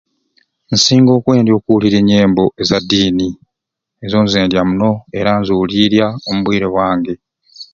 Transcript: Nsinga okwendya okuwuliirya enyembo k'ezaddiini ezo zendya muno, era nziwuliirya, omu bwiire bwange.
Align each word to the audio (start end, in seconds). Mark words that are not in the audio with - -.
Nsinga 0.73 1.11
okwendya 1.17 1.53
okuwuliirya 1.57 1.99
enyembo 2.03 2.43
k'ezaddiini 2.55 3.29
ezo 4.05 4.17
zendya 4.31 4.61
muno, 4.69 4.91
era 5.19 5.31
nziwuliirya, 5.39 6.05
omu 6.27 6.41
bwiire 6.45 6.67
bwange. 6.73 7.13